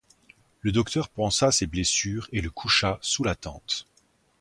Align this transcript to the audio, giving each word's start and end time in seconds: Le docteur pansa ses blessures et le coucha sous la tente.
Le 0.61 0.71
docteur 0.71 1.09
pansa 1.09 1.51
ses 1.51 1.67
blessures 1.67 2.27
et 2.31 2.41
le 2.41 2.49
coucha 2.49 2.97
sous 3.03 3.23
la 3.23 3.35
tente. 3.35 3.85